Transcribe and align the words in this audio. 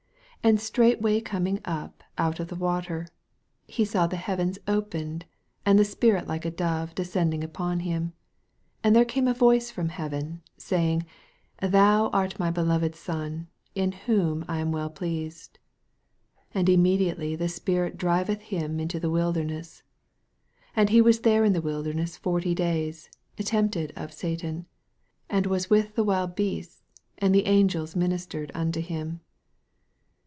10 0.43 0.49
And 0.53 0.59
straightway 0.59 1.21
coming 1.21 1.61
up 1.65 2.01
out 2.17 2.39
of 2.39 2.47
the 2.47 2.55
water, 2.55 3.07
he 3.67 3.85
saw 3.85 4.07
the 4.07 4.17
neavens 4.17 4.57
opened, 4.67 5.23
and 5.67 5.77
the 5.77 5.85
Spirit 5.85 6.27
like 6.27 6.45
a 6.45 6.49
dove 6.49 6.95
de 6.95 7.03
scending 7.03 7.43
upon 7.43 7.81
him: 7.81 8.01
11 8.01 8.13
And 8.83 8.95
there 8.95 9.05
came 9.05 9.27
a 9.27 9.35
voice 9.35 9.69
from 9.69 9.89
heaven, 9.89 10.41
saying, 10.57 11.05
Thou 11.61 12.07
art 12.09 12.39
my 12.39 12.49
beloved 12.49 12.95
Son, 12.95 13.49
in 13.75 13.91
whom 13.91 14.43
I 14.47 14.57
am 14.57 14.71
well 14.71 14.89
pleased. 14.89 15.59
12 16.53 16.55
And 16.55 16.69
immediately 16.69 17.35
the 17.35 17.47
Spirit 17.47 17.95
dri 17.95 18.23
veth 18.23 18.41
him 18.41 18.79
into 18.79 18.99
the 18.99 19.11
wilderness. 19.11 19.83
13 20.69 20.69
And 20.77 20.89
he 20.89 21.01
was 21.01 21.19
there 21.19 21.45
in 21.45 21.53
the 21.53 21.61
wilder 21.61 21.93
ness 21.93 22.17
forty 22.17 22.55
days, 22.55 23.11
tempted 23.37 23.93
of 23.95 24.11
Satan: 24.11 24.65
and 25.29 25.45
was 25.45 25.69
with 25.69 25.93
the 25.93 26.03
wild 26.03 26.35
beasts; 26.35 26.81
and 27.19 27.35
the 27.35 27.45
angels 27.45 27.95
ministered 27.95 28.51
unto 28.55 28.81
him. 28.81 29.19